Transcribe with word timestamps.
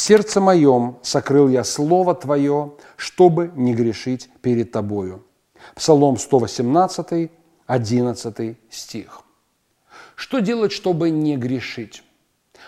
Сердце 0.00 0.40
моем 0.40 0.98
сокрыл 1.02 1.48
я 1.48 1.62
Слово 1.62 2.14
Твое, 2.14 2.72
чтобы 2.96 3.52
не 3.54 3.74
грешить 3.74 4.30
перед 4.40 4.72
Тобою. 4.72 5.24
Псалом 5.76 6.16
118, 6.16 7.30
11 7.66 8.56
стих. 8.70 9.22
Что 10.16 10.40
делать, 10.40 10.72
чтобы 10.72 11.10
не 11.10 11.36
грешить? 11.36 12.02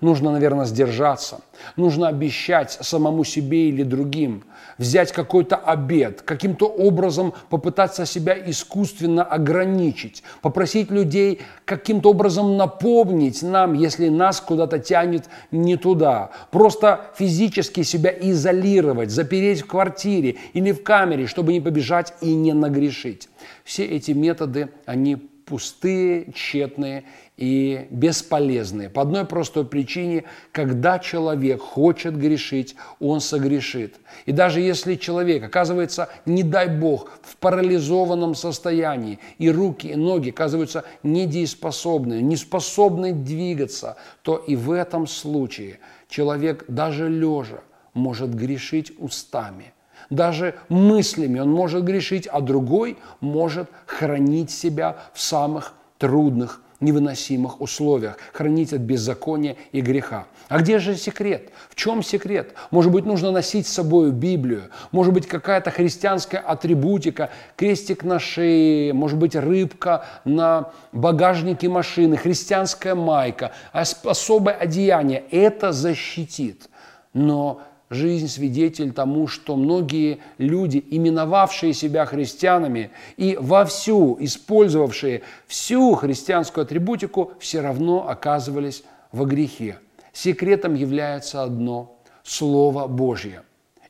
Нужно, 0.00 0.32
наверное, 0.32 0.66
сдержаться. 0.66 1.40
Нужно 1.76 2.08
обещать 2.08 2.78
самому 2.80 3.24
себе 3.24 3.68
или 3.68 3.82
другим, 3.82 4.44
взять 4.78 5.12
какой-то 5.12 5.56
обед, 5.56 6.22
каким-то 6.22 6.66
образом 6.66 7.32
попытаться 7.48 8.04
себя 8.04 8.36
искусственно 8.50 9.22
ограничить, 9.22 10.22
попросить 10.42 10.90
людей 10.90 11.40
каким-то 11.64 12.10
образом 12.10 12.56
напомнить 12.56 13.42
нам, 13.42 13.72
если 13.72 14.08
нас 14.08 14.40
куда-то 14.40 14.78
тянет 14.78 15.24
не 15.50 15.76
туда. 15.76 16.30
Просто 16.50 17.00
физически 17.16 17.82
себя 17.82 18.10
изолировать, 18.10 19.10
запереть 19.10 19.62
в 19.62 19.66
квартире 19.66 20.36
или 20.52 20.72
в 20.72 20.82
камере, 20.82 21.26
чтобы 21.26 21.52
не 21.52 21.60
побежать 21.60 22.12
и 22.20 22.34
не 22.34 22.52
нагрешить. 22.52 23.28
Все 23.64 23.84
эти 23.84 24.10
методы, 24.10 24.68
они 24.84 25.18
пустые, 25.46 26.32
тщетные 26.32 27.04
и 27.36 27.86
бесполезные. 27.90 28.90
По 28.90 29.02
одной 29.02 29.24
простой 29.24 29.64
причине, 29.64 30.24
когда 30.50 30.98
человек 30.98 31.62
хочет 31.62 32.16
грешить, 32.18 32.74
он 32.98 33.20
согрешит. 33.20 33.94
И 34.26 34.32
даже 34.32 34.60
если 34.60 34.96
человек 34.96 35.44
оказывается, 35.44 36.08
не 36.26 36.42
дай 36.42 36.68
бог, 36.68 37.10
в 37.22 37.36
парализованном 37.36 38.34
состоянии, 38.34 39.20
и 39.38 39.48
руки, 39.48 39.86
и 39.86 39.94
ноги 39.94 40.30
оказываются 40.30 40.84
недееспособны, 41.04 42.20
не 42.20 42.36
способны 42.36 43.12
двигаться, 43.12 43.96
то 44.22 44.36
и 44.36 44.56
в 44.56 44.72
этом 44.72 45.06
случае 45.06 45.78
человек 46.08 46.64
даже 46.66 47.08
лежа 47.08 47.60
может 47.94 48.34
грешить 48.34 48.92
устами 48.98 49.72
даже 50.10 50.54
мыслями 50.68 51.38
он 51.40 51.50
может 51.50 51.84
грешить, 51.84 52.26
а 52.26 52.40
другой 52.40 52.98
может 53.20 53.68
хранить 53.86 54.50
себя 54.50 54.96
в 55.12 55.20
самых 55.20 55.74
трудных 55.98 56.60
невыносимых 56.80 57.60
условиях, 57.60 58.18
хранить 58.32 58.72
от 58.72 58.80
беззакония 58.80 59.56
и 59.72 59.80
греха. 59.80 60.26
А 60.48 60.58
где 60.60 60.78
же 60.78 60.94
секрет? 60.94 61.50
В 61.70 61.74
чем 61.74 62.02
секрет? 62.02 62.52
Может 62.70 62.92
быть, 62.92 63.04
нужно 63.04 63.30
носить 63.30 63.66
с 63.66 63.72
собой 63.72 64.10
Библию, 64.10 64.64
может 64.92 65.12
быть, 65.12 65.26
какая-то 65.26 65.70
христианская 65.70 66.38
атрибутика, 66.38 67.30
крестик 67.56 68.04
на 68.04 68.18
шее, 68.18 68.92
может 68.92 69.18
быть, 69.18 69.34
рыбка 69.34 70.04
на 70.24 70.70
багажнике 70.92 71.68
машины, 71.68 72.16
христианская 72.16 72.94
майка, 72.94 73.52
особое 73.72 74.54
одеяние. 74.54 75.24
Это 75.30 75.72
защитит. 75.72 76.68
Но 77.14 77.62
жизнь 77.90 78.28
свидетель 78.28 78.92
тому, 78.92 79.26
что 79.26 79.56
многие 79.56 80.18
люди, 80.38 80.84
именовавшие 80.90 81.72
себя 81.72 82.04
христианами 82.06 82.90
и 83.16 83.36
вовсю 83.40 84.16
использовавшие 84.20 85.22
всю 85.46 85.94
христианскую 85.94 86.62
атрибутику, 86.62 87.32
все 87.38 87.60
равно 87.60 88.08
оказывались 88.08 88.82
во 89.12 89.24
грехе. 89.24 89.78
Секретом 90.12 90.74
является 90.74 91.42
одно– 91.42 91.92
Слово 92.24 92.88
Божье. 92.88 93.42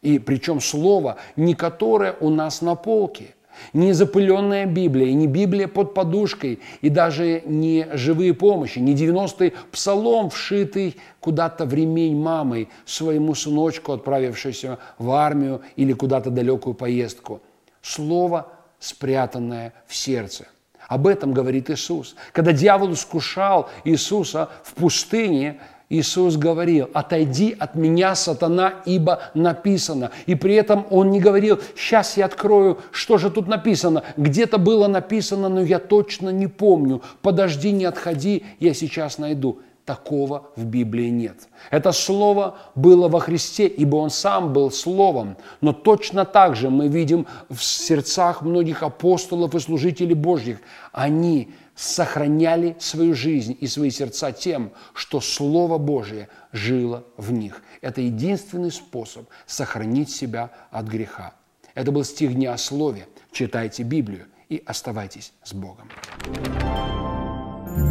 И 0.03 0.19
причем 0.19 0.61
Слово, 0.61 1.17
не 1.37 1.55
которое 1.55 2.13
у 2.21 2.29
нас 2.29 2.61
на 2.61 2.75
полке, 2.75 3.35
не 3.73 3.93
запыленная 3.93 4.67
Библия, 4.67 5.13
не 5.13 5.27
Библия 5.27 5.69
под 5.69 5.95
подушкой, 5.95 6.61
и 6.81 6.89
даже 6.89 7.43
не 7.47 7.87
живые 7.93 8.35
помощи, 8.35 8.79
не 8.79 8.95
90-й 8.95 9.55
псалом, 9.71 10.31
вшитый 10.31 10.97
куда-то 11.21 11.65
в 11.65 11.75
ремень 11.75 12.17
мамой 12.17 12.69
своему 12.85 13.35
сыночку, 13.35 13.93
отправившемуся 13.93 14.79
в 14.99 15.11
армию 15.11 15.63
или 15.77 15.93
куда-то 15.93 16.31
далекую 16.31 16.75
поездку. 16.75 17.41
Слово, 17.83 18.53
спрятанное 18.79 19.73
в 19.87 19.95
сердце. 19.95 20.47
Об 20.89 21.07
этом 21.07 21.33
говорит 21.33 21.69
Иисус. 21.71 22.15
Когда 22.33 22.53
дьявол 22.53 22.93
искушал 22.93 23.69
Иисуса 23.85 24.51
в 24.63 24.75
пустыне, 24.75 25.61
Иисус 25.89 26.37
говорил, 26.37 26.91
отойди 26.95 27.55
от 27.57 27.77
меня, 27.77 28.17
сатана, 28.17 28.75
ибо 28.87 29.21
написано. 29.35 30.11
И 30.27 30.35
при 30.35 30.55
этом 30.55 30.85
Он 30.91 31.11
не 31.11 31.21
говорил, 31.21 31.61
сейчас 31.77 32.17
я 32.17 32.25
открою, 32.25 32.79
что 32.91 33.19
же 33.19 33.31
тут 33.31 33.47
написано. 33.47 34.03
Где-то 34.17 34.59
было 34.59 34.89
написано, 34.89 35.49
но 35.49 35.63
я 35.63 35.79
точно 35.79 36.31
не 36.31 36.49
помню. 36.49 37.03
Подожди, 37.23 37.71
не 37.71 37.85
отходи, 37.85 38.45
я 38.59 38.75
сейчас 38.75 39.19
найду. 39.19 39.61
Такого 39.85 40.51
в 40.57 40.65
Библии 40.65 41.11
нет. 41.11 41.47
Это 41.71 41.93
слово 41.93 42.57
было 42.75 43.07
во 43.07 43.21
Христе, 43.21 43.69
ибо 43.69 43.95
Он 43.95 44.11
сам 44.11 44.53
был 44.53 44.73
Словом. 44.73 45.37
Но 45.61 45.73
точно 45.73 46.25
так 46.25 46.57
же 46.57 46.71
мы 46.71 46.89
видим 46.89 47.29
в 47.49 47.63
сердцах 47.63 48.43
многих 48.43 48.83
апостолов 48.83 49.55
и 49.55 49.61
служителей 49.61 50.15
Божьих. 50.15 50.59
Они 50.91 51.51
сохраняли 51.77 52.75
свою 52.81 53.15
жизнь 53.15 53.57
и 53.61 53.69
свои 53.69 53.91
сердца 53.91 54.33
тем, 54.33 54.73
что 54.95 55.21
Слово 55.21 55.79
Божие 55.79 56.29
жило 56.53 57.05
в 57.17 57.31
них. 57.31 57.63
Это 57.83 58.01
единственный 58.01 58.73
способ 58.73 59.29
сохранить 59.47 60.11
себя 60.11 60.51
от 60.71 60.87
греха. 60.87 61.35
Это 61.75 61.93
был 61.93 62.05
стих 62.05 62.35
дня 62.35 62.55
о 62.55 62.59
Слове. 62.59 63.07
Читайте 63.31 63.83
Библию 63.83 64.27
и 64.49 64.63
оставайтесь 64.65 65.33
с 65.45 65.53
Богом. 65.53 65.91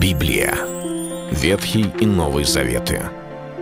Библия. 0.01 0.56
Ветхий 1.31 1.85
и 2.00 2.06
Новый 2.06 2.44
Заветы. 2.44 3.03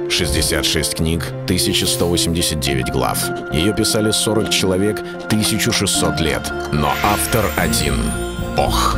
66 0.10 0.96
книг, 0.96 1.26
1189 1.46 2.92
глав. 2.92 3.20
Ее 3.52 3.74
писали 3.74 4.12
40 4.12 4.50
человек, 4.50 5.00
1600 5.00 6.20
лет. 6.20 6.52
Но 6.72 6.92
автор 7.04 7.46
один– 7.58 7.96
Бог. 8.56 8.98